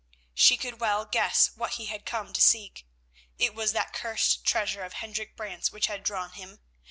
[0.33, 2.87] She could well guess what he had come to seek.
[3.37, 6.59] It was that cursed treasure of Hendrik Brant's which had drawn him.